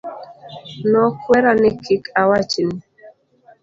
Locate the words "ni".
1.61-1.71, 2.67-2.77